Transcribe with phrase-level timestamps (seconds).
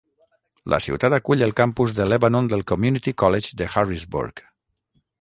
[0.73, 4.47] La ciutat acull el campus de Lebanon del Community College de Harrisburg.